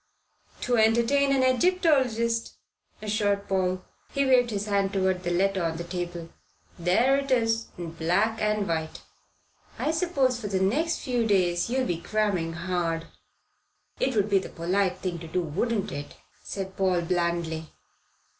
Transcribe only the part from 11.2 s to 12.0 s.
days you'll